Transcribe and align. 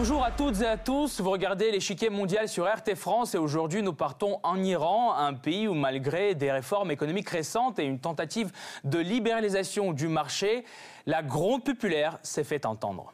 Bonjour 0.00 0.22
à 0.22 0.30
toutes 0.30 0.60
et 0.60 0.66
à 0.66 0.76
tous, 0.76 1.20
vous 1.20 1.30
regardez 1.30 1.72
l'échiquier 1.72 2.08
mondial 2.08 2.48
sur 2.48 2.72
RT 2.72 2.94
France 2.94 3.34
et 3.34 3.38
aujourd'hui 3.38 3.82
nous 3.82 3.92
partons 3.92 4.38
en 4.44 4.62
Iran, 4.62 5.12
un 5.14 5.34
pays 5.34 5.66
où 5.66 5.74
malgré 5.74 6.36
des 6.36 6.52
réformes 6.52 6.92
économiques 6.92 7.30
récentes 7.30 7.80
et 7.80 7.84
une 7.84 7.98
tentative 7.98 8.52
de 8.84 9.00
libéralisation 9.00 9.92
du 9.92 10.06
marché, 10.06 10.64
la 11.06 11.24
gronde 11.24 11.64
populaire 11.64 12.20
s'est 12.22 12.44
fait 12.44 12.64
entendre. 12.64 13.12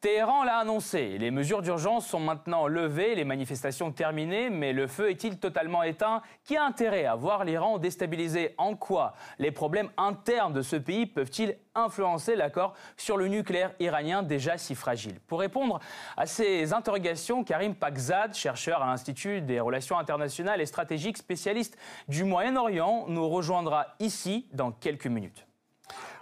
Téhéran 0.00 0.44
l'a 0.44 0.56
annoncé. 0.56 1.18
Les 1.18 1.30
mesures 1.30 1.60
d'urgence 1.60 2.06
sont 2.06 2.20
maintenant 2.20 2.66
levées, 2.66 3.14
les 3.14 3.26
manifestations 3.26 3.92
terminées, 3.92 4.48
mais 4.48 4.72
le 4.72 4.86
feu 4.86 5.10
est-il 5.10 5.38
totalement 5.38 5.82
éteint? 5.82 6.22
Qui 6.42 6.56
a 6.56 6.64
intérêt 6.64 7.04
à 7.04 7.14
voir 7.16 7.44
l'Iran 7.44 7.76
déstabilisé? 7.76 8.54
En 8.56 8.76
quoi? 8.76 9.12
Les 9.38 9.50
problèmes 9.50 9.90
internes 9.98 10.54
de 10.54 10.62
ce 10.62 10.76
pays 10.76 11.04
peuvent-ils 11.04 11.54
influencer 11.74 12.34
l'accord 12.34 12.72
sur 12.96 13.18
le 13.18 13.28
nucléaire 13.28 13.74
iranien 13.78 14.22
déjà 14.22 14.56
si 14.56 14.74
fragile? 14.74 15.20
Pour 15.26 15.40
répondre 15.40 15.80
à 16.16 16.24
ces 16.24 16.72
interrogations, 16.72 17.44
Karim 17.44 17.74
Pakzad, 17.74 18.32
chercheur 18.32 18.82
à 18.82 18.86
l'Institut 18.86 19.42
des 19.42 19.60
relations 19.60 19.98
internationales 19.98 20.62
et 20.62 20.66
stratégiques, 20.66 21.18
spécialiste 21.18 21.76
du 22.08 22.24
Moyen-Orient, 22.24 23.04
nous 23.08 23.28
rejoindra 23.28 23.88
ici 23.98 24.48
dans 24.54 24.72
quelques 24.72 25.08
minutes. 25.08 25.46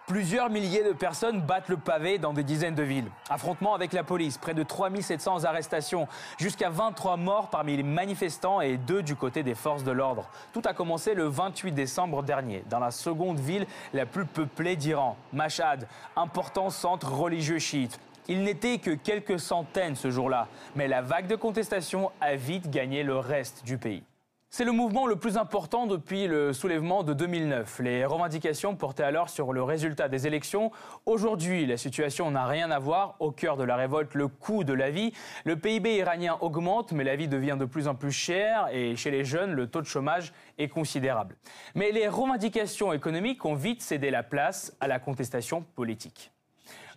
Plusieurs 0.09 0.49
milliers 0.49 0.85
de 0.85 0.95
personnes 0.95 1.43
battent 1.43 1.69
le 1.69 1.77
pavé 1.77 2.17
dans 2.17 2.33
des 2.33 2.43
dizaines 2.43 2.75
de 2.75 2.83
villes. 2.83 3.11
Affrontements 3.29 3.75
avec 3.75 3.93
la 3.93 4.03
police, 4.03 4.39
près 4.39 4.55
de 4.55 4.63
3700 4.63 5.45
arrestations, 5.45 6.09
jusqu'à 6.39 6.71
23 6.71 7.19
morts 7.19 7.51
parmi 7.51 7.77
les 7.77 7.83
manifestants 7.83 8.63
et 8.63 8.79
deux 8.79 9.03
du 9.03 9.17
côté 9.17 9.43
des 9.43 9.55
forces 9.55 9.85
de 9.85 9.91
l'ordre. 9.91 10.31
Tout 10.55 10.63
a 10.65 10.73
commencé 10.73 11.13
le 11.13 11.25
28 11.25 11.73
décembre 11.73 12.23
dernier, 12.23 12.65
dans 12.71 12.79
la 12.79 12.91
seconde 12.91 13.39
ville 13.39 13.67
la 13.93 14.07
plus 14.07 14.25
peuplée 14.25 14.77
d'Iran, 14.77 15.19
Mashhad, 15.35 15.87
important 16.17 16.71
centre 16.71 17.13
religieux 17.13 17.59
chiite. 17.59 18.01
Il 18.29 18.45
n'était 18.45 18.79
que 18.79 18.93
quelques 18.93 19.39
centaines 19.39 19.95
ce 19.95 20.11
jour-là, 20.11 20.49
mais 20.75 20.89
la 20.89 21.03
vague 21.03 21.27
de 21.27 21.37
contestation 21.37 22.11
a 22.23 22.35
vite 22.35 22.71
gagné 22.71 23.03
le 23.03 23.19
reste 23.19 23.63
du 23.67 23.77
pays. 23.77 24.05
C'est 24.51 24.65
le 24.65 24.73
mouvement 24.73 25.07
le 25.07 25.17
plus 25.17 25.37
important 25.37 25.87
depuis 25.87 26.27
le 26.27 26.55
soulèvement 26.55 27.03
de 27.03 27.13
2009. 27.13 27.81
Les 27.81 28.07
revendications 28.07 28.75
portaient 28.77 29.03
alors 29.03 29.29
sur 29.29 29.53
le 29.53 29.63
résultat 29.63 30.09
des 30.09 30.27
élections. 30.27 30.73
Aujourd'hui, 31.05 31.67
la 31.67 31.77
situation 31.77 32.31
n'a 32.31 32.47
rien 32.47 32.71
à 32.71 32.79
voir. 32.79 33.17
Au 33.21 33.31
cœur 33.31 33.59
de 33.59 33.63
la 33.63 33.77
révolte, 33.77 34.15
le 34.15 34.27
coût 34.27 34.65
de 34.65 34.73
la 34.73 34.91
vie. 34.91 35.13
Le 35.45 35.57
PIB 35.57 35.97
iranien 35.97 36.39
augmente, 36.41 36.93
mais 36.93 37.05
la 37.05 37.15
vie 37.15 37.29
devient 37.29 37.59
de 37.61 37.67
plus 37.67 37.89
en 37.89 37.95
plus 37.95 38.11
chère 38.11 38.69
et 38.73 38.97
chez 38.97 39.11
les 39.11 39.23
jeunes, 39.23 39.53
le 39.53 39.67
taux 39.67 39.83
de 39.83 39.87
chômage 39.87 40.33
est 40.57 40.69
considérable. 40.69 41.37
Mais 41.75 41.93
les 41.93 42.09
revendications 42.09 42.95
économiques 42.95 43.45
ont 43.45 43.55
vite 43.55 43.83
cédé 43.83 44.11
la 44.11 44.23
place 44.23 44.75
à 44.81 44.89
la 44.89 44.99
contestation 44.99 45.63
politique. 45.75 46.33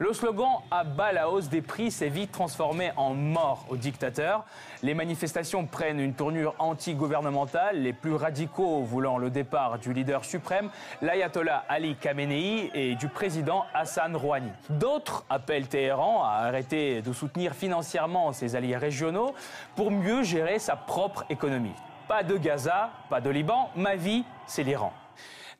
Le 0.01 0.13
slogan 0.13 0.49
à 0.71 0.83
bas 0.83 1.11
la 1.11 1.29
hausse 1.29 1.47
des 1.47 1.61
prix 1.61 1.91
s'est 1.91 2.09
vite 2.09 2.31
transformé 2.31 2.91
en 2.97 3.13
mort 3.13 3.65
au 3.69 3.77
dictateur. 3.77 4.45
Les 4.81 4.95
manifestations 4.95 5.67
prennent 5.67 5.99
une 5.99 6.15
tournure 6.15 6.55
anti-gouvernementale, 6.57 7.83
les 7.83 7.93
plus 7.93 8.15
radicaux 8.15 8.81
voulant 8.81 9.19
le 9.19 9.29
départ 9.29 9.77
du 9.77 9.93
leader 9.93 10.25
suprême, 10.25 10.71
l'ayatollah 11.03 11.65
Ali 11.69 11.95
Khamenei, 11.97 12.71
et 12.73 12.95
du 12.95 13.09
président 13.09 13.65
Hassan 13.75 14.15
Rouhani. 14.15 14.49
D'autres 14.71 15.23
appellent 15.29 15.67
Téhéran 15.67 16.23
à 16.23 16.47
arrêter 16.47 17.03
de 17.03 17.13
soutenir 17.13 17.53
financièrement 17.53 18.33
ses 18.33 18.55
alliés 18.55 18.77
régionaux 18.77 19.35
pour 19.75 19.91
mieux 19.91 20.23
gérer 20.23 20.57
sa 20.57 20.75
propre 20.75 21.25
économie. 21.29 21.75
Pas 22.07 22.23
de 22.23 22.37
Gaza, 22.37 22.89
pas 23.07 23.21
de 23.21 23.29
Liban, 23.29 23.69
ma 23.75 23.95
vie, 23.95 24.23
c'est 24.47 24.63
l'Iran. 24.63 24.93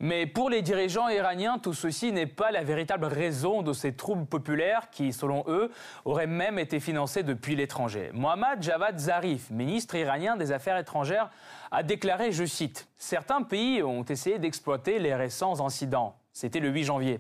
Mais 0.04 0.26
pour 0.26 0.50
les 0.50 0.64
dirigeants 0.64 1.10
iraniens, 1.10 1.60
tout 1.60 1.76
ceci 1.76 2.12
n'est 2.12 2.26
pas 2.26 2.50
la 2.50 2.64
véritable 2.64 3.06
raison 3.06 3.62
de 3.62 3.72
ces 3.72 3.94
troubles 3.94 4.26
populaires 4.26 4.90
qui, 4.90 5.14
selon 5.14 5.44
eux, 5.48 5.70
auraient 6.06 6.26
même 6.26 6.58
été 6.58 6.80
financés 6.80 7.22
depuis 7.22 7.56
l'étranger. 7.56 8.10
Mohammad 8.12 8.64
Javad 8.64 8.98
Zarif, 8.98 9.52
ministre 9.52 9.94
iranien 9.94 10.38
des 10.38 10.52
Affaires 10.52 10.80
étrangères, 10.80 11.30
a 11.70 11.84
déclaré, 11.84 12.32
je 12.32 12.46
cite, 12.46 12.88
Certains 12.98 13.44
pays 13.44 13.84
ont 13.84 14.04
essayé 14.04 14.40
d'exploiter 14.40 14.98
les 14.98 15.14
récents 15.14 15.64
incidents. 15.64 16.16
C'était 16.34 16.60
le 16.60 16.70
8 16.70 16.84
janvier. 16.86 17.20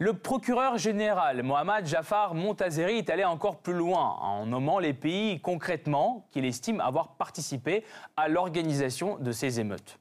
Le 0.00 0.12
procureur 0.12 0.76
général 0.76 1.44
Mohammad 1.44 1.86
Jafar 1.86 2.34
Montazeri 2.34 2.98
est 2.98 3.10
allé 3.10 3.24
encore 3.24 3.58
plus 3.58 3.74
loin 3.74 4.16
en 4.20 4.44
nommant 4.44 4.80
les 4.80 4.92
pays 4.92 5.40
concrètement 5.40 6.26
qu'il 6.32 6.44
estime 6.44 6.80
avoir 6.80 7.14
participé 7.14 7.84
à 8.16 8.26
l'organisation 8.26 9.18
de 9.18 9.30
ces 9.30 9.60
émeutes. 9.60 10.00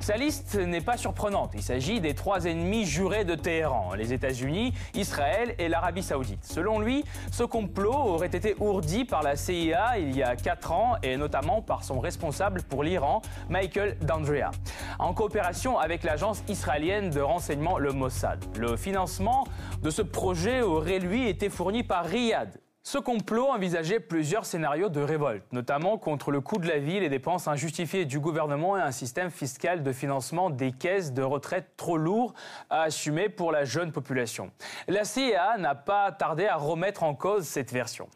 Sa 0.00 0.16
liste 0.16 0.54
n'est 0.54 0.80
pas 0.80 0.96
surprenante. 0.96 1.52
Il 1.54 1.62
s'agit 1.62 2.00
des 2.00 2.14
trois 2.14 2.44
ennemis 2.46 2.86
jurés 2.86 3.24
de 3.24 3.34
Téhéran, 3.34 3.94
les 3.94 4.12
États-Unis, 4.12 4.72
Israël 4.94 5.54
et 5.58 5.68
l'Arabie 5.68 6.02
saoudite. 6.02 6.44
Selon 6.44 6.78
lui, 6.78 7.04
ce 7.30 7.42
complot 7.42 7.92
aurait 7.92 8.28
été 8.28 8.54
ourdi 8.60 9.04
par 9.04 9.22
la 9.22 9.36
CIA 9.36 9.98
il 9.98 10.16
y 10.16 10.22
a 10.22 10.36
quatre 10.36 10.72
ans 10.72 10.96
et 11.02 11.16
notamment 11.16 11.62
par 11.62 11.84
son 11.84 12.00
responsable 12.00 12.62
pour 12.62 12.84
l'Iran, 12.84 13.22
Michael 13.48 13.98
D'Andrea, 14.00 14.50
en 14.98 15.12
coopération 15.12 15.78
avec 15.78 16.04
l'agence 16.04 16.42
israélienne 16.48 17.10
de 17.10 17.20
renseignement 17.20 17.78
le 17.78 17.92
Mossad. 17.92 18.42
Le 18.56 18.76
financement 18.76 19.44
de 19.82 19.90
ce 19.90 20.02
projet 20.02 20.62
aurait 20.62 21.00
lui 21.00 21.28
été 21.28 21.50
fourni 21.50 21.82
par 21.82 22.04
Riyad, 22.04 22.58
ce 22.88 22.96
complot 22.96 23.48
envisageait 23.50 24.00
plusieurs 24.00 24.46
scénarios 24.46 24.88
de 24.88 25.02
révolte, 25.02 25.44
notamment 25.52 25.98
contre 25.98 26.30
le 26.30 26.40
coût 26.40 26.56
de 26.56 26.66
la 26.66 26.78
vie, 26.78 26.98
les 27.00 27.10
dépenses 27.10 27.46
injustifiées 27.46 28.06
du 28.06 28.18
gouvernement 28.18 28.78
et 28.78 28.80
un 28.80 28.92
système 28.92 29.30
fiscal 29.30 29.82
de 29.82 29.92
financement 29.92 30.48
des 30.48 30.72
caisses 30.72 31.12
de 31.12 31.22
retraite 31.22 31.72
trop 31.76 31.98
lourd 31.98 32.32
à 32.70 32.84
assumer 32.84 33.28
pour 33.28 33.52
la 33.52 33.66
jeune 33.66 33.92
population. 33.92 34.52
La 34.86 35.04
CIA 35.04 35.58
n'a 35.58 35.74
pas 35.74 36.12
tardé 36.12 36.46
à 36.46 36.56
remettre 36.56 37.02
en 37.02 37.14
cause 37.14 37.44
cette 37.44 37.72
version. 37.72 38.08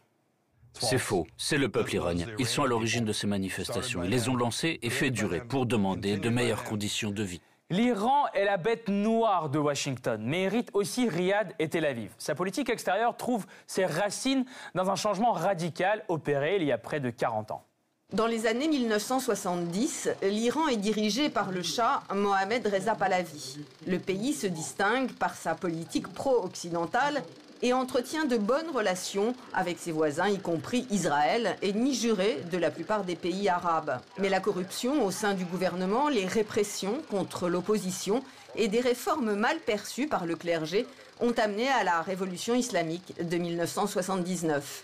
C'est 0.79 0.97
faux. 0.97 1.27
C'est 1.37 1.59
le 1.59 1.69
peuple 1.69 1.93
iranien. 1.93 2.25
Ils 2.39 2.47
sont 2.47 2.63
à 2.63 2.67
l'origine 2.67 3.05
de 3.05 3.13
ces 3.13 3.27
manifestations. 3.27 4.03
Ils 4.03 4.09
les 4.09 4.27
ont 4.27 4.35
lancées 4.35 4.79
et 4.81 4.89
fait 4.89 5.11
durer 5.11 5.41
pour 5.41 5.67
demander 5.67 6.17
de 6.17 6.29
meilleures 6.29 6.63
conditions 6.63 7.11
de 7.11 7.21
vie. 7.21 7.41
L'Iran 7.73 8.27
est 8.35 8.45
la 8.45 8.57
bête 8.57 8.87
noire 8.87 9.49
de 9.49 9.57
Washington, 9.57 10.21
mais 10.23 10.43
hérite 10.43 10.69
aussi 10.73 11.09
Riyad 11.09 11.55
et 11.57 11.69
Tel 11.69 11.85
Aviv. 11.85 12.11
Sa 12.19 12.35
politique 12.35 12.69
extérieure 12.69 13.17
trouve 13.17 13.47
ses 13.65 13.87
racines 13.87 14.45
dans 14.75 14.91
un 14.91 14.95
changement 14.95 15.31
radical 15.31 16.03
opéré 16.07 16.57
il 16.57 16.65
y 16.65 16.71
a 16.71 16.77
près 16.77 16.99
de 16.99 17.09
40 17.09 17.49
ans. 17.49 17.65
Dans 18.11 18.27
les 18.27 18.45
années 18.45 18.67
1970, 18.67 20.09
l'Iran 20.21 20.67
est 20.67 20.77
dirigé 20.77 21.31
par 21.31 21.49
le 21.49 21.63
Shah 21.63 22.03
Mohamed 22.13 22.67
Reza 22.67 22.93
Pahlavi. 22.93 23.57
Le 23.87 23.97
pays 23.97 24.33
se 24.33 24.45
distingue 24.45 25.11
par 25.13 25.33
sa 25.33 25.55
politique 25.55 26.09
pro-occidentale 26.09 27.23
et 27.63 27.71
entretient 27.71 28.25
de 28.25 28.35
bonnes 28.35 28.69
relations 28.73 29.33
avec 29.53 29.79
ses 29.79 29.93
voisins, 29.93 30.27
y 30.27 30.37
compris 30.37 30.85
Israël, 30.91 31.55
ennemi 31.61 31.95
juré 31.95 32.43
de 32.51 32.57
la 32.57 32.69
plupart 32.69 33.05
des 33.05 33.15
pays 33.15 33.47
arabes. 33.47 33.99
Mais 34.19 34.27
la 34.27 34.41
corruption 34.41 35.03
au 35.05 35.11
sein 35.11 35.33
du 35.33 35.45
gouvernement, 35.45 36.09
les 36.09 36.27
répressions 36.27 37.01
contre 37.09 37.47
l'opposition 37.47 38.21
et 38.55 38.67
des 38.67 38.81
réformes 38.81 39.33
mal 39.33 39.57
perçues 39.59 40.07
par 40.07 40.25
le 40.25 40.35
clergé 40.35 40.85
ont 41.21 41.31
amené 41.37 41.69
à 41.69 41.85
la 41.85 42.01
révolution 42.01 42.53
islamique 42.53 43.15
de 43.21 43.37
1979. 43.37 44.83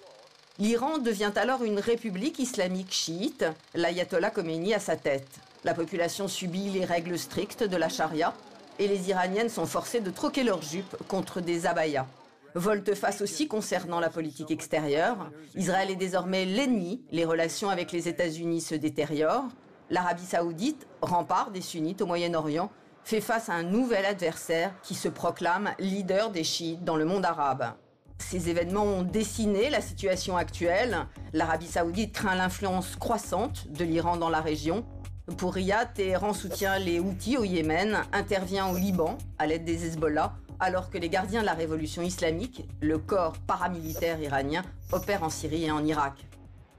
L'Iran 0.57 0.99
devient 0.99 1.33
alors 1.35 1.63
une 1.63 1.79
république 1.79 2.39
islamique 2.39 2.93
chiite, 2.93 3.45
l'ayatollah 3.75 4.29
Khomeini 4.29 4.73
à 4.73 4.79
sa 4.79 4.95
tête. 4.95 5.27
La 5.65 5.73
population 5.73 6.29
subit 6.29 6.69
les 6.69 6.85
règles 6.85 7.19
strictes 7.19 7.63
de 7.63 7.75
la 7.75 7.89
charia 7.89 8.33
et 8.77 8.87
les 8.87 9.09
Iraniennes 9.09 9.49
sont 9.49 9.65
forcées 9.65 9.99
de 9.99 10.11
troquer 10.11 10.43
leurs 10.43 10.61
jupes 10.61 10.95
contre 11.09 11.41
des 11.41 11.65
abayas. 11.65 12.07
Volte-face 12.55 13.21
aussi 13.21 13.47
concernant 13.47 13.99
la 13.99 14.09
politique 14.09 14.51
extérieure. 14.51 15.29
Israël 15.55 15.91
est 15.91 15.95
désormais 15.95 16.45
l'ennemi, 16.45 17.03
les 17.11 17.25
relations 17.25 17.69
avec 17.69 17.91
les 17.91 18.07
États-Unis 18.07 18.61
se 18.61 18.75
détériorent. 18.75 19.49
L'Arabie 19.89 20.25
saoudite, 20.25 20.87
rempart 21.01 21.51
des 21.51 21.61
sunnites 21.61 22.01
au 22.01 22.05
Moyen-Orient, 22.05 22.71
fait 23.03 23.21
face 23.21 23.49
à 23.49 23.53
un 23.53 23.63
nouvel 23.63 24.05
adversaire 24.05 24.73
qui 24.83 24.95
se 24.95 25.07
proclame 25.07 25.71
leader 25.79 26.31
des 26.31 26.43
chiites 26.43 26.83
dans 26.83 26.95
le 26.95 27.05
monde 27.05 27.25
arabe. 27.25 27.73
Ces 28.17 28.49
événements 28.49 28.83
ont 28.83 29.03
dessiné 29.03 29.69
la 29.69 29.81
situation 29.81 30.35
actuelle. 30.37 31.07
L'Arabie 31.33 31.67
saoudite 31.67 32.13
craint 32.13 32.35
l'influence 32.35 32.95
croissante 32.95 33.67
de 33.69 33.83
l'Iran 33.83 34.17
dans 34.17 34.29
la 34.29 34.41
région. 34.41 34.85
Pour 35.37 35.53
Riyad, 35.53 35.93
Téhéran 35.93 36.33
soutient 36.33 36.79
les 36.79 36.99
Houthis 36.99 37.37
au 37.37 37.43
Yémen, 37.43 37.99
intervient 38.11 38.67
au 38.67 38.77
Liban 38.77 39.17
à 39.37 39.47
l'aide 39.47 39.63
des 39.63 39.85
Hezbollah 39.85 40.33
alors 40.59 40.89
que 40.89 40.97
les 40.97 41.09
gardiens 41.09 41.41
de 41.41 41.45
la 41.45 41.53
révolution 41.53 42.01
islamique, 42.01 42.65
le 42.81 42.97
corps 42.97 43.37
paramilitaire 43.47 44.21
iranien, 44.21 44.63
opèrent 44.91 45.23
en 45.23 45.29
Syrie 45.29 45.65
et 45.65 45.71
en 45.71 45.85
Irak. 45.85 46.25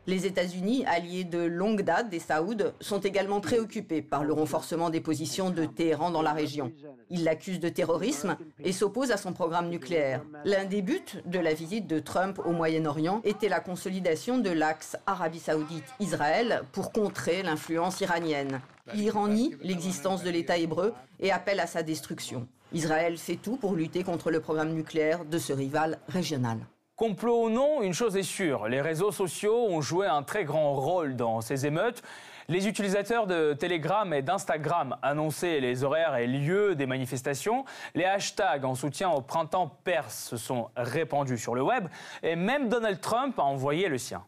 Les 0.07 0.27
États-Unis, 0.27 0.85
alliés 0.87 1.25
de 1.25 1.39
longue 1.39 1.83
date 1.83 2.09
des 2.09 2.19
Saouds, 2.19 2.73
sont 2.81 3.01
également 3.01 3.41
préoccupés 3.41 4.03
par 4.03 4.25
le 4.25 4.33
renforcement 4.33 4.91
des 4.91 5.01
positions 5.01 5.51
de 5.51 5.67
Téhéran 5.67 6.11
dans 6.11 6.23
la 6.23 6.33
région. 6.33 6.73
Ils 7.11 7.23
l'accusent 7.23 7.61
de 7.61 7.69
terrorisme 7.69 8.37
et 8.65 8.73
s'opposent 8.73 9.13
à 9.13 9.19
son 9.19 9.33
programme 9.33 9.69
nucléaire. 9.69 10.23
L'un 10.45 10.65
des 10.65 10.83
buts 10.83 11.23
de 11.27 11.39
la 11.39 11.55
visite 11.55 11.87
de 11.87 11.99
Trump 11.99 12.41
au 12.45 12.51
Moyen-Orient 12.51 13.21
était 13.25 13.49
la 13.49 13.61
consolidation 13.61 14.39
de 14.39 14.51
l'axe 14.51 14.97
Arabie 15.07 15.39
saoudite-Israël 15.39 16.63
pour 16.73 16.93
contrer 16.93 17.43
l'influence 17.43 18.01
iranienne. 18.01 18.61
L'Iran 18.95 19.29
nie 19.29 19.55
l'existence 19.63 20.25
de 20.25 20.31
l'État 20.31 20.57
hébreu 20.57 20.93
et 21.21 21.31
appelle 21.31 21.61
à 21.61 21.67
sa 21.67 21.83
destruction. 21.83 22.49
Israël 22.73 23.17
fait 23.19 23.37
tout 23.37 23.57
pour 23.57 23.75
lutter 23.75 24.05
contre 24.05 24.31
le 24.31 24.41
programme 24.41 24.73
nucléaire 24.73 25.25
de 25.25 25.39
ce 25.39 25.53
rival 25.53 25.99
régional. 26.09 26.59
Complot 26.97 27.47
ou 27.47 27.51
non, 27.51 27.81
une 27.83 27.95
chose 27.95 28.17
est 28.17 28.23
sûre, 28.23 28.69
les 28.69 28.83
réseaux 28.83 29.11
sociaux 29.11 29.67
ont 29.69 29.81
joué 29.81 30.07
un 30.07 30.23
très 30.23 30.45
grand 30.45 30.75
rôle 30.75 31.17
dans 31.17 31.41
ces 31.41 31.67
émeutes. 31.67 32.03
Les 32.49 32.69
utilisateurs 32.69 33.27
de 33.27 33.55
Telegram 33.55 34.13
et 34.13 34.23
d'Instagram 34.23 34.97
annonçaient 35.03 35.61
les 35.61 35.85
horaires 35.85 36.17
et 36.17 36.27
lieux 36.27 36.75
des 36.75 36.87
manifestations. 36.87 37.65
Les 37.95 38.05
hashtags 38.05 38.65
en 38.65 38.75
soutien 38.75 39.09
au 39.09 39.21
printemps 39.21 39.79
perse 39.85 40.31
se 40.31 40.37
sont 40.37 40.69
répandus 40.77 41.39
sur 41.39 41.55
le 41.55 41.63
web. 41.63 41.87
Et 42.23 42.35
même 42.35 42.69
Donald 42.69 43.01
Trump 43.01 43.39
a 43.39 43.45
envoyé 43.45 43.89
le 43.89 43.99
sien. 43.99 44.25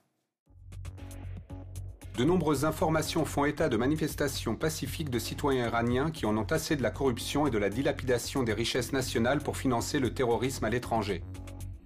De 2.23 2.27
nombreuses 2.29 2.65
informations 2.65 3.25
font 3.25 3.47
état 3.47 3.69
de 3.69 3.77
manifestations 3.77 4.55
pacifiques 4.55 5.11
de 5.11 5.19
citoyens 5.19 5.67
iraniens 5.67 6.13
qui 6.13 6.25
en 6.25 6.37
ont 6.37 6.47
assez 6.53 6.77
de 6.77 6.83
la 6.85 6.93
corruption 6.93 7.49
et 7.49 7.51
de 7.51 7.59
la 7.59 7.69
dilapidation 7.69 8.45
des 8.45 8.53
richesses 8.53 8.93
nationales 8.93 9.41
pour 9.41 9.57
financer 9.57 9.99
le 9.99 10.15
terrorisme 10.15 10.65
à 10.65 10.71
l'étranger. 10.71 11.25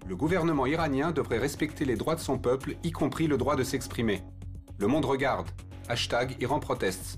Le 0.05 0.15
gouvernement 0.15 0.67
iranien 0.67 1.09
devrait 1.09 1.39
respecter 1.39 1.85
les 1.85 1.95
droits 1.95 2.13
de 2.13 2.19
son 2.19 2.37
peuple, 2.37 2.75
y 2.83 2.91
compris 2.91 3.25
le 3.25 3.37
droit 3.37 3.55
de 3.55 3.63
s'exprimer. 3.63 4.21
Le 4.77 4.85
monde 4.85 5.05
regarde. 5.05 5.49
Hashtag 5.89 6.35
Iran 6.39 6.59
Protests. 6.59 7.17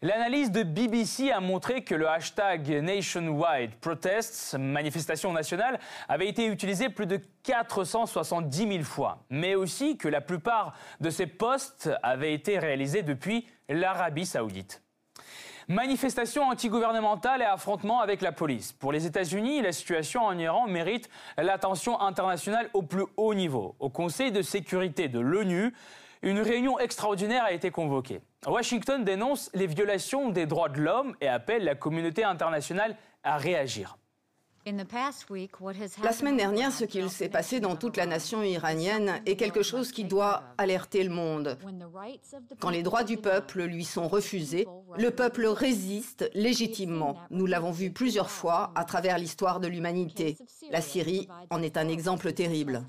L'analyse 0.00 0.52
de 0.52 0.62
BBC 0.62 1.32
a 1.32 1.40
montré 1.40 1.82
que 1.82 1.96
le 1.96 2.08
hashtag 2.08 2.68
Nationwide 2.84 3.74
Protests, 3.80 4.54
manifestation 4.56 5.32
nationale, 5.32 5.80
avait 6.08 6.28
été 6.28 6.46
utilisé 6.46 6.88
plus 6.88 7.06
de 7.06 7.18
470 7.42 8.68
000 8.68 8.84
fois, 8.84 9.24
mais 9.28 9.56
aussi 9.56 9.96
que 9.96 10.06
la 10.06 10.20
plupart 10.20 10.74
de 11.00 11.10
ces 11.10 11.26
posts 11.26 11.90
avaient 12.04 12.32
été 12.32 12.60
réalisés 12.60 13.02
depuis 13.02 13.48
l'Arabie 13.68 14.24
saoudite. 14.24 14.84
Manifestations 15.66 16.44
antigouvernementales 16.44 17.42
et 17.42 17.46
affrontements 17.46 18.00
avec 18.00 18.20
la 18.20 18.30
police. 18.30 18.72
Pour 18.72 18.92
les 18.92 19.04
États-Unis, 19.04 19.62
la 19.62 19.72
situation 19.72 20.22
en 20.22 20.38
Iran 20.38 20.68
mérite 20.68 21.10
l'attention 21.36 22.00
internationale 22.00 22.70
au 22.72 22.82
plus 22.82 23.04
haut 23.16 23.34
niveau. 23.34 23.74
Au 23.80 23.90
Conseil 23.90 24.30
de 24.30 24.42
sécurité 24.42 25.08
de 25.08 25.18
l'ONU, 25.18 25.74
une 26.22 26.40
réunion 26.40 26.78
extraordinaire 26.78 27.44
a 27.44 27.52
été 27.52 27.70
convoquée. 27.70 28.20
Washington 28.46 29.04
dénonce 29.04 29.50
les 29.54 29.66
violations 29.66 30.30
des 30.30 30.46
droits 30.46 30.68
de 30.68 30.80
l'homme 30.80 31.16
et 31.20 31.28
appelle 31.28 31.64
la 31.64 31.74
communauté 31.74 32.24
internationale 32.24 32.96
à 33.22 33.36
réagir. 33.36 33.98
La 36.02 36.12
semaine 36.12 36.36
dernière, 36.36 36.72
ce 36.72 36.84
qu'il 36.84 37.08
s'est 37.08 37.28
passé 37.28 37.58
dans 37.60 37.76
toute 37.76 37.96
la 37.96 38.04
nation 38.04 38.42
iranienne 38.42 39.22
est 39.24 39.36
quelque 39.36 39.62
chose 39.62 39.92
qui 39.92 40.04
doit 40.04 40.42
alerter 40.58 41.04
le 41.04 41.10
monde. 41.10 41.58
Quand 42.60 42.68
les 42.68 42.82
droits 42.82 43.04
du 43.04 43.16
peuple 43.16 43.62
lui 43.62 43.84
sont 43.84 44.08
refusés, 44.08 44.66
le 44.98 45.10
peuple 45.10 45.46
résiste 45.46 46.28
légitimement. 46.34 47.16
Nous 47.30 47.46
l'avons 47.46 47.70
vu 47.70 47.90
plusieurs 47.90 48.30
fois 48.30 48.72
à 48.74 48.84
travers 48.84 49.18
l'histoire 49.18 49.60
de 49.60 49.68
l'humanité. 49.68 50.36
La 50.70 50.82
Syrie 50.82 51.28
en 51.50 51.62
est 51.62 51.78
un 51.78 51.88
exemple 51.88 52.32
terrible. 52.32 52.84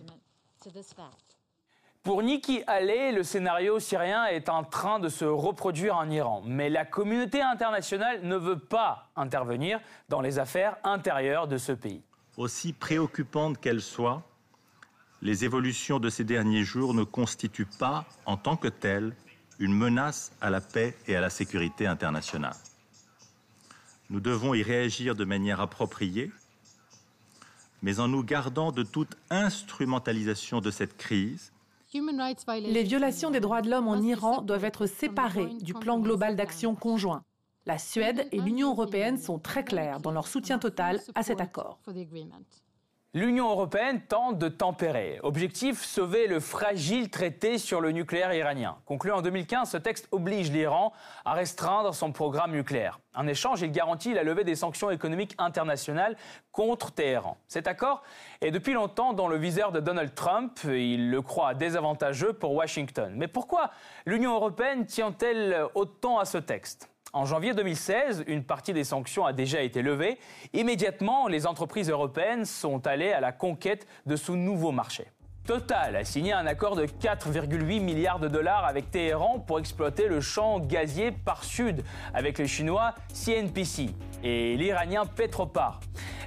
Pour 2.09 2.23
Nikki 2.23 2.63
Haley, 2.65 3.11
le 3.11 3.21
scénario 3.21 3.79
syrien 3.79 4.25
est 4.25 4.49
en 4.49 4.63
train 4.63 4.97
de 4.97 5.09
se 5.09 5.25
reproduire 5.25 5.95
en 5.95 6.09
Iran. 6.09 6.41
Mais 6.43 6.67
la 6.67 6.83
communauté 6.83 7.39
internationale 7.39 8.21
ne 8.23 8.35
veut 8.35 8.57
pas 8.57 9.11
intervenir 9.15 9.79
dans 10.09 10.19
les 10.19 10.39
affaires 10.39 10.77
intérieures 10.83 11.47
de 11.47 11.59
ce 11.59 11.71
pays. 11.71 12.01
Aussi 12.35 12.73
préoccupantes 12.73 13.59
qu'elles 13.59 13.83
soient, 13.83 14.23
les 15.21 15.45
évolutions 15.45 15.99
de 15.99 16.09
ces 16.09 16.23
derniers 16.23 16.63
jours 16.63 16.95
ne 16.95 17.03
constituent 17.03 17.69
pas, 17.77 18.05
en 18.25 18.37
tant 18.37 18.57
que 18.57 18.69
telles, 18.69 19.15
une 19.59 19.75
menace 19.75 20.31
à 20.41 20.49
la 20.49 20.61
paix 20.61 20.97
et 21.05 21.15
à 21.15 21.21
la 21.21 21.29
sécurité 21.29 21.85
internationale. 21.85 22.57
Nous 24.09 24.19
devons 24.19 24.55
y 24.55 24.63
réagir 24.63 25.13
de 25.13 25.25
manière 25.25 25.61
appropriée, 25.61 26.31
mais 27.83 27.99
en 27.99 28.07
nous 28.07 28.23
gardant 28.23 28.71
de 28.71 28.81
toute 28.81 29.15
instrumentalisation 29.29 30.59
de 30.59 30.71
cette 30.71 30.97
crise 30.97 31.51
les 31.93 32.83
violations 32.83 33.31
des 33.31 33.39
droits 33.39 33.61
de 33.61 33.69
l'homme 33.69 33.87
en 33.87 34.01
Iran 34.01 34.41
doivent 34.41 34.65
être 34.65 34.85
séparées 34.85 35.49
du 35.61 35.73
plan 35.73 35.99
global 35.99 36.35
d'action 36.35 36.75
conjoint. 36.75 37.23
La 37.65 37.77
Suède 37.77 38.27
et 38.31 38.39
l'Union 38.39 38.71
européenne 38.71 39.17
sont 39.17 39.39
très 39.39 39.63
claires 39.63 39.99
dans 39.99 40.11
leur 40.11 40.27
soutien 40.27 40.59
total 40.59 41.01
à 41.15 41.23
cet 41.23 41.41
accord. 41.41 41.79
L'Union 43.15 43.49
européenne 43.49 44.01
tente 44.01 44.37
de 44.37 44.49
tempérer. 44.49 45.19
Objectif, 45.23 45.83
sauver 45.83 46.27
le 46.27 46.39
fragile 46.39 47.09
traité 47.09 47.57
sur 47.57 47.81
le 47.81 47.89
nucléaire 47.89 48.31
iranien. 48.35 48.77
Conclu 48.85 49.11
en 49.11 49.23
2015, 49.23 49.71
ce 49.71 49.77
texte 49.77 50.07
oblige 50.11 50.51
l'Iran 50.51 50.93
à 51.25 51.33
restreindre 51.33 51.95
son 51.95 52.11
programme 52.11 52.51
nucléaire. 52.51 52.99
En 53.15 53.25
échange, 53.25 53.63
il 53.63 53.71
garantit 53.71 54.13
la 54.13 54.21
levée 54.21 54.43
des 54.43 54.53
sanctions 54.53 54.91
économiques 54.91 55.33
internationales 55.39 56.17
contre 56.51 56.91
Téhéran. 56.91 57.37
Cet 57.47 57.65
accord 57.65 58.03
est 58.41 58.51
depuis 58.51 58.73
longtemps 58.73 59.13
dans 59.13 59.27
le 59.27 59.37
viseur 59.37 59.71
de 59.71 59.79
Donald 59.79 60.13
Trump. 60.13 60.59
Il 60.65 61.09
le 61.09 61.23
croit 61.23 61.55
désavantageux 61.55 62.33
pour 62.33 62.53
Washington. 62.53 63.11
Mais 63.15 63.27
pourquoi 63.27 63.71
l'Union 64.05 64.35
européenne 64.35 64.85
tient-elle 64.85 65.65
autant 65.73 66.19
à 66.19 66.25
ce 66.25 66.37
texte? 66.37 66.91
En 67.13 67.25
janvier 67.25 67.53
2016, 67.53 68.23
une 68.27 68.43
partie 68.43 68.73
des 68.73 68.83
sanctions 68.83 69.25
a 69.25 69.33
déjà 69.33 69.61
été 69.61 69.81
levée. 69.81 70.19
Immédiatement, 70.53 71.27
les 71.27 71.47
entreprises 71.47 71.89
européennes 71.89 72.45
sont 72.45 72.85
allées 72.85 73.11
à 73.11 73.19
la 73.19 73.31
conquête 73.31 73.87
de 74.05 74.15
ce 74.15 74.31
nouveau 74.31 74.71
marché. 74.71 75.07
Total 75.49 75.95
a 75.95 76.03
signé 76.03 76.31
un 76.31 76.45
accord 76.45 76.75
de 76.75 76.85
4,8 76.85 77.79
milliards 77.79 78.19
de 78.19 78.27
dollars 78.27 78.65
avec 78.65 78.91
Téhéran 78.91 79.39
pour 79.39 79.57
exploiter 79.57 80.07
le 80.07 80.21
champ 80.21 80.59
gazier 80.59 81.09
par 81.11 81.43
sud 81.43 81.83
avec 82.13 82.37
le 82.37 82.45
chinois 82.45 82.93
CNPC 83.15 83.89
et 84.23 84.55
l'Iranien 84.57 85.07
Petropar. 85.07 85.79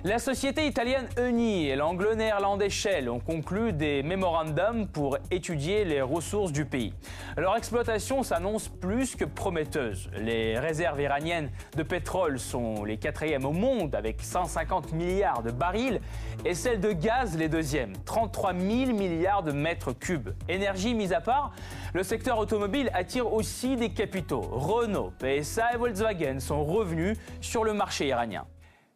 La 0.05 0.19
société 0.19 0.67
italienne 0.67 1.07
Eni 1.17 1.69
et 1.69 1.77
l'anglo-néerlandais 1.77 2.71
Shell 2.71 3.09
ont 3.09 3.21
conclu 3.21 3.73
des 3.73 4.03
mémorandums 4.03 4.89
pour 4.89 5.17
étudier 5.31 5.85
les 5.85 6.03
ressources 6.03 6.51
du 6.51 6.65
pays. 6.65 6.93
Leur 7.37 7.57
exploitation 7.57 8.25
s'annonce 8.25 8.67
plus 8.67 9.15
que 9.15 9.25
prometteuse. 9.25 10.11
Les 10.19 10.59
réserves 10.59 11.01
iraniennes 11.01 11.51
de 11.77 11.85
pétrole 11.85 12.41
sont 12.41 12.85
les 12.85 12.97
quatrièmes 12.97 13.45
au 13.45 13.53
monde 13.53 13.95
avec 13.95 14.21
150 14.21 14.93
milliards 14.93 15.45
de 15.45 15.53
barils 15.53 16.01
et 16.45 16.55
celles 16.55 16.81
de 16.81 16.91
gaz 16.91 17.39
les 17.39 17.49
deuxièmes, 17.49 17.93
33 18.05 18.55
000 18.55 18.93
milliards 18.93 19.12
de 19.45 19.53
mètres 19.53 19.93
cubes. 19.93 20.31
Énergie 20.49 20.95
mise 20.95 21.13
à 21.13 21.21
part, 21.21 21.53
le 21.93 22.03
secteur 22.03 22.39
automobile 22.39 22.91
attire 22.95 23.33
aussi 23.33 23.77
des 23.77 23.91
capitaux. 23.91 24.41
Renault, 24.41 25.13
PSA 25.19 25.75
et 25.75 25.77
Volkswagen 25.77 26.41
sont 26.41 26.65
revenus 26.65 27.19
sur 27.41 27.65
le 27.65 27.75
marché 27.75 28.07
iranien. 28.09 28.45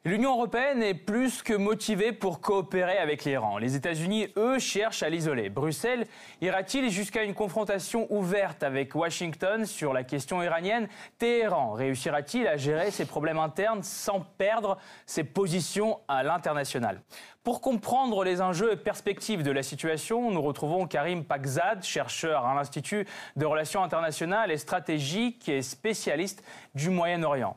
L'Union 0.07 0.37
européenne 0.37 0.85
est 0.85 0.95
plus 0.95 1.43
que 1.43 1.53
motivée 1.53 2.13
pour 2.13 2.41
coopérer 2.41 2.97
avec 2.99 3.25
l'Iran. 3.25 3.59
Les 3.59 3.75
États-Unis, 3.75 4.29
eux, 4.37 4.61
cherchent 4.61 5.03
à 5.03 5.09
l'isoler. 5.09 5.49
Bruxelles 5.49 6.07
ira-t-il 6.41 6.91
jusqu'à 6.91 7.25
une 7.25 7.35
confrontation 7.35 8.07
ouverte 8.09 8.63
avec 8.63 8.95
Washington 8.95 9.67
sur 9.67 9.93
la 9.93 10.05
question 10.05 10.41
iranienne? 10.45 10.87
Téhéran 11.19 11.73
réussira-t-il 11.73 12.47
à 12.47 12.57
gérer 12.57 12.93
ses 12.93 13.05
problèmes 13.05 13.41
internes 13.41 13.83
sans 13.83 14.21
perdre 14.21 14.79
ses 15.07 15.25
positions 15.25 15.99
à 16.07 16.23
l'international? 16.23 17.01
Pour 17.43 17.61
comprendre 17.61 18.23
les 18.23 18.41
enjeux 18.41 18.75
et 18.75 18.77
perspectives 18.77 19.43
de 19.43 19.51
la 19.51 19.65
situation, 19.65 20.31
nous 20.31 20.41
retrouvons 20.41 20.87
Karim 20.87 21.25
Pakzad, 21.25 21.83
chercheur 21.83 22.47
à 22.47 22.55
l'Institut 22.55 23.09
de 23.35 23.45
relations 23.45 23.83
internationales 23.83 24.53
et 24.53 24.57
stratégiques 24.57 25.49
et 25.49 25.63
spécialiste 25.63 26.45
du 26.77 26.91
Moyen-Orient. 26.91 27.57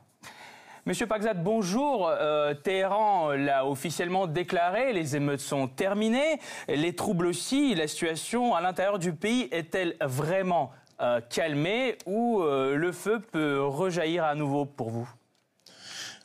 Monsieur 0.90 1.06
Pagzad, 1.06 1.40
bonjour. 1.40 2.08
Euh, 2.08 2.52
Téhéran 2.52 3.30
l'a 3.30 3.64
officiellement 3.64 4.26
déclaré, 4.26 4.92
les 4.92 5.14
émeutes 5.14 5.38
sont 5.38 5.68
terminées, 5.68 6.40
les 6.66 6.96
troubles 6.96 7.26
aussi. 7.26 7.76
La 7.76 7.86
situation 7.86 8.56
à 8.56 8.60
l'intérieur 8.60 8.98
du 8.98 9.12
pays 9.12 9.46
est-elle 9.52 9.94
vraiment 10.00 10.72
euh, 11.00 11.20
calmée 11.20 11.96
ou 12.06 12.42
euh, 12.42 12.74
le 12.74 12.90
feu 12.90 13.20
peut 13.20 13.64
rejaillir 13.64 14.24
à 14.24 14.34
nouveau 14.34 14.64
pour 14.64 14.90
vous? 14.90 15.08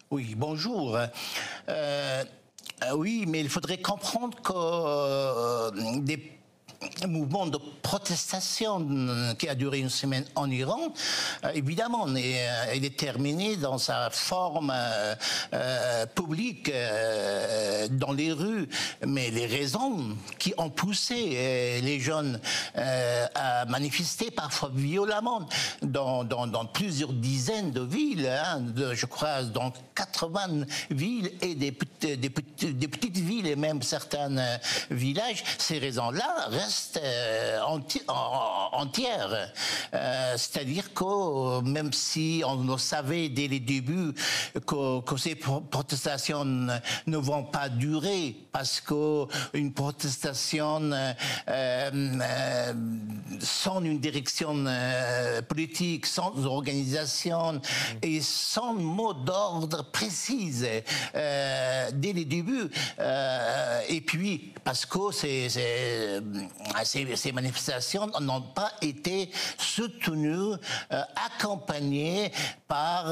Oui, 0.10 0.34
bonjour. 0.36 0.98
oui, 2.96 3.26
mais 3.28 3.42
il 3.42 3.50
faudrait 3.50 3.78
comprendre 3.78 4.42
que 4.42 6.00
des 6.00 6.35
mouvement 7.08 7.46
de 7.46 7.58
protestation 7.82 9.36
qui 9.38 9.48
a 9.48 9.56
duré 9.56 9.80
une 9.80 9.90
semaine 9.90 10.26
en 10.36 10.50
Iran, 10.50 10.94
euh, 11.44 11.52
évidemment, 11.54 12.08
euh, 12.08 12.74
il 12.76 12.86
est 12.86 12.98
terminé 12.98 13.56
dans 13.58 13.78
sa 13.78 14.10
forme 14.10 14.74
euh, 14.74 16.06
publique 16.08 16.72
dans 17.92 18.12
les 18.12 18.32
rues, 18.32 18.68
mais 19.06 19.30
les 19.32 19.46
raisons 19.46 20.18
qui 20.40 20.54
ont 20.58 20.70
poussé 20.70 21.80
les 21.82 22.00
jeunes 22.00 22.40
à 22.76 23.66
manifester 23.66 24.32
parfois 24.32 24.72
violemment 24.74 25.48
dans, 25.82 26.66
plusieurs 26.74 27.14
dizaines 27.14 27.72
de 27.72 27.82
villes, 27.82 28.28
hein, 28.28 28.64
je 28.94 29.06
crois 29.06 29.44
dans 29.44 29.72
80 29.96 30.66
villes 30.90 31.32
et 31.42 31.56
des, 31.56 31.72
petites 31.72 33.18
villes 33.18 33.48
et 33.48 33.56
même 33.56 33.82
certains 33.82 34.60
villages, 34.90 35.44
ces 35.58 35.80
raisons-là 35.80 36.48
restent 36.50 36.75
euh, 36.98 37.60
entière. 38.72 39.52
C'est-à-dire 40.38 40.94
que 40.94 41.62
même 41.62 41.94
si 41.94 42.44
on 42.46 42.64
le 42.64 42.78
savait 42.78 43.30
dès 43.30 43.48
les 43.48 43.60
débuts 43.60 44.14
que, 44.66 45.02
que 45.02 45.18
ces 45.18 45.36
protestations 45.36 46.44
ne 46.46 47.18
vont 47.18 47.44
pas 47.44 47.70
durer 47.70 48.36
parce 48.52 48.82
que 48.82 49.26
une 49.54 49.74
protestation 49.74 50.92
sans 53.40 53.82
une 53.82 54.00
direction 54.00 54.66
politique, 55.48 56.06
sans 56.06 56.46
organisation 56.46 57.62
et 58.02 58.22
sans 58.22 58.74
mot 58.74 59.14
d'ordre 59.14 59.84
précise 59.92 60.68
euh, 61.16 61.90
dès 61.94 62.14
les 62.14 62.26
débuts. 62.26 62.70
Euh, 63.00 63.82
et 63.90 64.02
puis, 64.02 64.54
parce 64.64 64.86
que 64.86 65.12
ces, 65.12 65.48
ces, 66.84 67.16
ces 67.16 67.32
manifestations 67.32 68.08
n'ont 68.20 68.42
pas 68.42 68.72
été 68.82 69.30
soutenues, 69.58 70.56
euh, 70.92 71.02
accompagnées 71.26 72.32
par, 72.68 73.06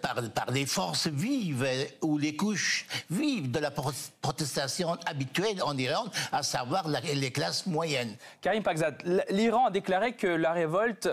par, 0.00 0.22
par 0.34 0.52
des 0.52 0.66
forces 0.66 1.08
vives 1.08 1.66
ou 2.02 2.18
les 2.18 2.36
couches 2.36 2.86
vives 3.10 3.50
de 3.50 3.58
la 3.58 3.70
protestation 3.70 4.96
habituelle 5.06 5.62
en 5.62 5.76
Iran, 5.76 6.04
à 6.32 6.42
savoir 6.42 6.86
les 6.88 7.32
classes 7.32 7.66
moyennes. 7.66 8.16
Karim 8.40 8.62
Pakzad, 8.62 9.02
l'Iran 9.30 9.66
a 9.66 9.70
déclaré 9.70 10.12
que 10.12 10.26
la 10.26 10.52
révolte 10.52 11.08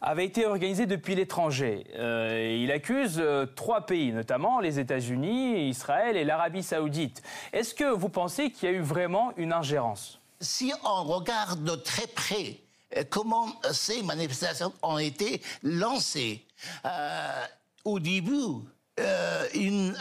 avait 0.00 0.24
été 0.24 0.46
organisée 0.46 0.86
depuis 0.86 1.14
l'étranger. 1.14 1.84
il 1.94 2.72
accuse 2.72 3.22
trois 3.54 3.86
pays, 3.86 4.12
notamment 4.12 4.60
les 4.60 4.78
États-Unis, 4.78 5.68
Israël 5.68 6.16
et 6.16 6.24
l'Arabie 6.24 6.62
saoudite. 6.62 7.22
Est-ce 7.52 7.74
que 7.74 7.84
vous 7.84 8.08
pensez 8.08 8.50
qu'il 8.50 8.70
y 8.70 8.72
a 8.72 8.76
eu 8.76 8.80
vraiment 8.80 9.32
une 9.36 9.52
ingérence? 9.52 10.20
Si 10.40 10.72
on 10.84 11.04
regarde 11.04 11.64
de 11.64 11.74
très 11.76 12.06
près 12.06 12.60
euh, 12.96 13.04
comment 13.08 13.48
ces 13.72 14.02
manifestations 14.02 14.72
ont 14.82 14.98
été 14.98 15.42
lancées, 15.62 16.44
euh, 16.84 17.44
au 17.84 18.00
début, 18.00 18.64
euh, 18.98 19.46
une, 19.54 19.94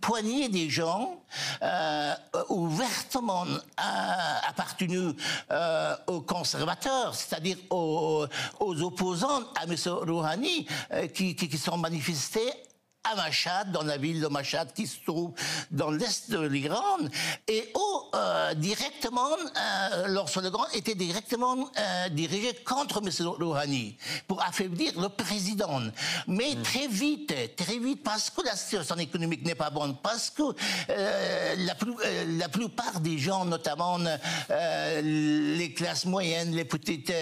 poignée 0.00 0.48
des 0.48 0.68
gens 0.68 1.22
ouvertement 2.48 3.46
appartenus 4.46 5.14
aux 6.06 6.20
conservateurs, 6.20 7.14
c'est-à-dire 7.14 7.56
aux, 7.70 8.26
opposants 8.60 9.44
à 9.56 9.64
M. 9.64 9.74
Rouhani, 9.86 10.66
qui, 11.14 11.34
qui 11.34 11.58
sont 11.58 11.78
manifestés 11.78 12.52
à 13.04 13.16
Machad, 13.16 13.72
dans 13.72 13.82
la 13.82 13.96
ville 13.96 14.20
de 14.20 14.28
Machad 14.28 14.72
qui 14.72 14.86
se 14.86 14.98
trouve 15.04 15.32
dans 15.70 15.90
l'est 15.90 16.30
de 16.30 16.38
l'Iran, 16.40 16.98
et 17.48 17.72
où 17.74 18.16
euh, 18.16 18.54
directement, 18.54 19.30
euh, 19.32 20.06
leur 20.06 20.28
slogan 20.28 20.62
était 20.72 20.94
directement 20.94 21.68
euh, 21.78 22.08
dirigé 22.10 22.54
contre 22.64 23.02
M. 23.04 23.10
Rouhani, 23.26 23.96
pour 24.28 24.40
affaiblir 24.42 24.92
le 25.00 25.08
président. 25.08 25.80
Mais 26.28 26.54
mm. 26.54 26.62
très 26.62 26.86
vite, 26.86 27.56
très 27.56 27.78
vite, 27.78 28.04
parce 28.04 28.30
que 28.30 28.42
la 28.42 28.54
situation 28.54 28.96
économique 28.96 29.44
n'est 29.44 29.56
pas 29.56 29.70
bonne, 29.70 29.96
parce 30.00 30.30
que 30.30 30.42
euh, 30.90 31.54
la, 31.58 31.74
plus, 31.74 31.94
euh, 32.04 32.38
la, 32.38 32.48
plupart 32.48 33.00
des 33.00 33.18
gens, 33.18 33.44
notamment 33.44 33.98
les 34.48 35.74
classes 35.74 36.04
moyennes, 36.04 36.54
les 36.54 36.64
petites, 36.64 37.12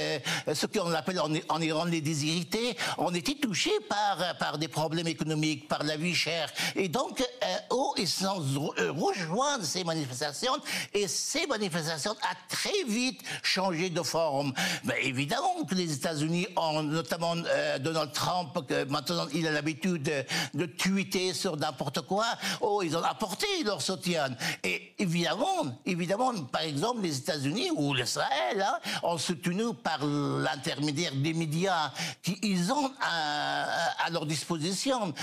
ce 0.52 0.66
qu'on 0.66 0.92
appelle 0.92 1.20
en, 1.20 1.30
en, 1.49 1.60
Iran 1.60 1.84
les 1.84 2.02
déshérités, 2.02 2.76
ont 2.99 3.14
été 3.14 3.37
touchés 3.37 3.78
par, 3.88 4.37
par 4.37 4.58
des 4.58 4.68
problèmes 4.68 5.06
économiques 5.06 5.70
par 5.71 5.85
la 5.85 5.97
vie 5.97 6.15
chère. 6.15 6.50
Et 6.75 6.89
donc, 6.89 7.25
oh, 7.71 7.95
ils 7.97 8.09
sont 8.09 8.43
rejoints 8.77 9.62
ces 9.62 9.85
manifestations 9.85 10.57
et 10.93 11.07
ces 11.07 11.47
manifestations 11.47 12.11
ont 12.11 12.37
très 12.49 12.83
vite 12.87 13.23
changé 13.43 13.89
de 13.89 14.03
forme. 14.03 14.53
Mais 14.85 14.97
évidemment 15.05 15.65
que 15.69 15.77
les 15.77 15.93
États-Unis 15.95 16.49
ont, 16.57 16.83
notamment 16.83 17.37
euh, 17.37 17.79
Donald 17.79 18.12
Trump, 18.12 18.67
que 18.67 18.85
maintenant 18.85 19.27
il 19.33 19.47
a 19.47 19.53
l'habitude 19.53 20.03
de, 20.55 20.67
tweeter 20.67 21.35
sur 21.35 21.57
n'importe 21.57 22.00
quoi, 22.03 22.27
oh, 22.61 22.83
ils 22.83 22.97
ont 22.97 23.03
apporté 23.03 23.47
leur 23.65 23.81
soutien. 23.81 24.29
Et 24.65 24.95
évidemment, 24.99 25.79
évidemment, 25.87 26.33
par 26.45 26.62
exemple, 26.62 27.03
les 27.03 27.17
États-Unis 27.17 27.71
ou 27.77 27.95
l'Israël 27.95 28.61
hein, 28.61 28.79
ont 29.05 29.19
soutenu 29.19 29.73
par 29.75 30.05
l'intermédiaire 30.05 31.12
des 31.15 31.33
médias 31.33 31.93
qui 32.23 32.39
ils 32.43 32.73
ont 32.73 32.91
à 33.00 34.11
leur 34.11 34.27
disposition 34.27 35.15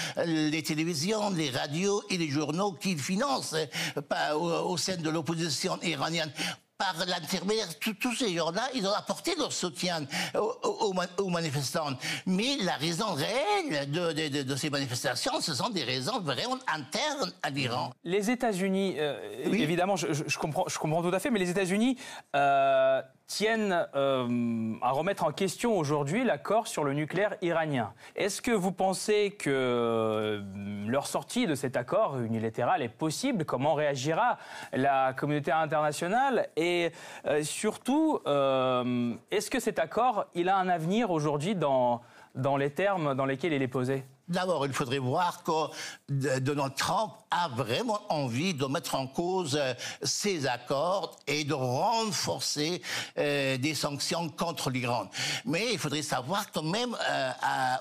les 0.50 0.63
télévisions, 0.63 1.29
les 1.32 1.50
radios 1.50 2.03
et 2.10 2.17
les 2.17 2.29
journaux 2.29 2.74
qu'ils 2.74 3.00
financent 3.00 3.56
euh, 3.56 4.34
au, 4.34 4.77
sein 4.77 4.98
de 4.98 5.10
l'opposition 5.10 5.79
iranienne 5.82 6.32
par 6.77 6.96
l'intermédiaire, 7.08 7.67
tous 7.79 8.13
ces 8.13 8.36
gens-là, 8.36 8.70
ils 8.75 8.86
ont 8.86 8.94
apporté 8.94 9.34
leur 9.36 9.51
soutien 9.51 10.06
aux, 10.36 11.29
manifestants. 11.29 11.98
Mais 12.27 12.58
la 12.62 12.75
raison 12.75 13.15
réelle 13.15 13.89
de, 13.89 14.56
ces 14.56 14.70
manifestations, 14.70 15.41
ce 15.41 15.56
sont 15.56 15.70
des 15.70 15.84
raisons 15.84 16.20
vraiment 16.20 16.60
internes 16.67 17.32
à 17.41 17.50
l'Iran. 17.50 17.91
Les 18.03 18.29
États-Unis, 18.29 18.96
euh, 19.00 19.17
évidemment, 19.46 19.96
je, 19.96 20.38
comprends, 20.38 20.65
je 20.67 20.77
comprends 20.77 21.01
tout 21.01 21.15
à 21.15 21.20
fait, 21.20 21.32
mais 21.32 21.39
les 21.39 21.50
États-Unis 21.50 21.98
euh, 22.36 23.01
tiennent 23.27 23.86
euh, 23.96 24.74
à 24.81 24.91
remettre 24.91 25.25
en 25.25 25.31
question 25.31 25.77
aujourd'hui 25.77 26.24
l'accord 26.24 26.67
sur 26.67 26.84
le 26.84 26.93
nucléaire 26.93 27.36
iranien. 27.41 27.93
Est-ce 28.15 28.41
que 28.41 28.51
vous 28.51 28.72
pensez 28.72 29.31
que 29.31 29.50
euh, 29.50 30.41
leur 30.88 31.07
sortie 31.07 31.46
de 31.46 31.53
cet 31.53 31.75
accord 31.75 32.19
unilatéral 32.19 32.81
est 32.81 32.89
possible? 32.89 33.43
Comment 33.46 33.74
réagira 33.74 34.38
la 34.72 35.13
communauté 35.13 35.51
internationale? 35.51 36.50
Et 36.55 36.91
euh, 37.25 37.43
surtout, 37.43 38.19
est-ce 38.25 39.50
que 39.50 39.60
cet 39.60 39.79
accord, 39.79 40.25
il 40.34 40.50
a 40.50 40.57
un 40.57 40.69
avenir 40.69 41.12
aujourd'hui 41.12 41.55
dans, 41.55 42.01
dans 42.36 42.57
les 42.57 42.69
termes 42.69 43.13
dans 43.13 43.25
lesquels 43.25 43.53
il 43.53 43.62
est 43.62 43.67
posé? 43.67 44.03
D'abord, 44.27 44.65
il 44.65 44.74
faudrait 44.74 44.98
voir 44.98 45.41
que 45.43 46.39
Donald 46.39 46.75
Trump 46.75 47.13
a 47.31 47.48
vraiment 47.48 48.01
envie 48.10 48.53
de 48.53 48.65
mettre 48.65 48.96
en 48.96 49.07
cause 49.07 49.57
euh, 49.60 49.74
ces 50.03 50.48
accords 50.48 51.17
et 51.27 51.46
de 51.46 51.53
renforcer 51.53 52.81
euh, 53.17 53.57
des 53.57 53.74
sanctions 53.74 54.27
contre 54.29 54.69
l'Iran. 54.69 55.10
Mais 55.46 55.72
il 55.72 55.79
faudrait 55.79 56.01
savoir 56.01 56.51
que 56.51 56.60
même 56.60 56.96
euh, 57.10 57.31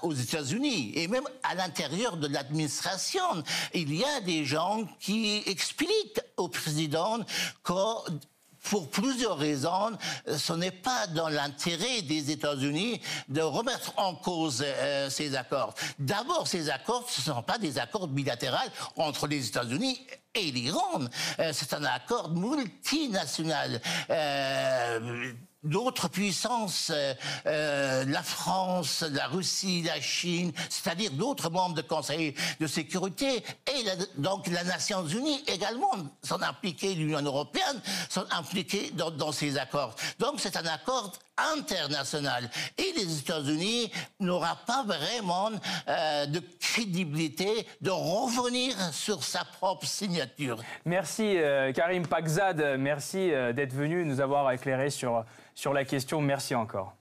aux 0.02 0.14
États-Unis 0.14 0.92
et 0.94 1.08
même 1.08 1.24
à 1.42 1.56
l'intérieur 1.56 2.16
de 2.16 2.28
l'administration, 2.28 3.42
il 3.74 3.92
y 3.94 4.04
a 4.04 4.20
des 4.20 4.44
gens 4.44 4.84
qui 5.00 5.42
expliquent 5.46 6.20
au 6.36 6.48
président 6.48 7.18
que 7.64 7.72
pour 8.70 8.90
plusieurs 8.90 9.38
raisons, 9.38 9.96
ce 10.26 10.52
n'est 10.52 10.70
pas 10.70 11.06
dans 11.08 11.28
l'intérêt 11.28 12.02
des 12.02 12.30
États-Unis 12.30 13.00
de 13.28 13.40
remettre 13.40 13.92
en 13.96 14.14
cause 14.14 14.64
euh, 14.64 15.10
ces 15.10 15.36
accords. 15.36 15.74
D'abord, 15.98 16.46
ces 16.46 16.70
accords, 16.70 17.08
ce 17.08 17.20
ne 17.20 17.34
sont 17.36 17.42
pas 17.42 17.58
des 17.58 17.78
accords 17.78 18.08
bilatéraux 18.08 18.56
entre 18.96 19.26
les 19.26 19.46
États-Unis 19.48 20.00
et 20.34 20.50
l'Iran. 20.50 21.00
Euh, 21.38 21.50
c'est 21.52 21.72
un 21.74 21.84
accord 21.84 22.30
multinational. 22.30 23.80
Euh, 24.10 25.32
d'autres 25.66 26.08
puissances, 26.08 26.90
euh, 26.94 27.14
euh, 27.46 28.04
la 28.06 28.22
France, 28.22 29.04
la 29.10 29.26
Russie, 29.26 29.82
la 29.82 30.00
Chine, 30.00 30.52
c'est-à-dire 30.68 31.10
d'autres 31.12 31.50
membres 31.50 31.74
du 31.74 31.82
Conseil 31.82 32.34
de 32.60 32.66
sécurité, 32.66 33.44
et 33.68 33.84
donc 34.16 34.46
les 34.46 34.64
Nations 34.64 35.06
Unies 35.06 35.42
également 35.46 35.92
sont 36.22 36.42
impliquées, 36.42 36.94
l'Union 36.94 37.22
européenne 37.22 37.80
sont 38.08 38.26
impliquées 38.30 38.92
dans, 38.92 39.32
ces 39.32 39.58
accords. 39.58 39.94
Donc 40.18 40.34
c'est 40.38 40.56
un 40.56 40.66
accord 40.66 41.12
international. 41.36 42.48
Et 42.78 42.92
les 42.96 43.18
États-Unis 43.18 43.90
n'auront 44.20 44.46
pas 44.66 44.84
vraiment 44.84 45.50
euh, 45.88 46.26
de 46.26 46.40
crédibilité 46.60 47.66
de 47.80 47.90
revenir 47.90 48.74
sur 48.92 49.22
sa 49.22 49.44
propre 49.44 49.86
signature. 49.86 50.58
Merci 50.84 51.36
Karim 51.74 52.06
Pakzad, 52.06 52.76
merci 52.78 53.28
d'être 53.54 53.72
venu 53.72 54.04
nous 54.04 54.20
avoir 54.20 54.50
éclairé 54.52 54.90
sur 54.90 55.24
sur 55.56 55.72
la 55.72 55.84
question. 55.84 56.20
Merci 56.20 56.54
encore. 56.54 56.94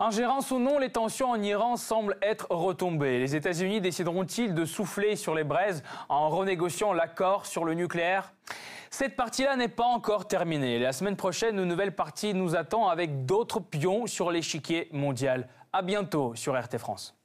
Ingérence 0.00 0.52
ou 0.52 0.60
non, 0.60 0.78
les 0.78 0.90
tensions 0.90 1.30
en 1.30 1.42
Iran 1.42 1.76
semblent 1.76 2.16
être 2.22 2.46
retombées. 2.50 3.18
Les 3.18 3.34
États-Unis 3.34 3.80
décideront-ils 3.80 4.54
de 4.54 4.64
souffler 4.64 5.16
sur 5.16 5.34
les 5.34 5.42
braises 5.42 5.82
en 6.08 6.28
renégociant 6.30 6.92
l'accord 6.92 7.46
sur 7.46 7.64
le 7.64 7.74
nucléaire? 7.74 8.32
Cette 8.90 9.16
partie-là 9.16 9.56
n'est 9.56 9.68
pas 9.68 9.84
encore 9.84 10.28
terminée. 10.28 10.78
La 10.78 10.92
semaine 10.92 11.16
prochaine, 11.16 11.58
une 11.58 11.64
nouvelle 11.64 11.94
partie 11.94 12.34
nous 12.34 12.56
attend 12.56 12.88
avec 12.88 13.26
d'autres 13.26 13.60
pions 13.60 14.06
sur 14.06 14.30
l'échiquier 14.30 14.88
mondial. 14.92 15.48
À 15.72 15.82
bientôt 15.82 16.34
sur 16.34 16.58
RT 16.58 16.78
France. 16.78 17.17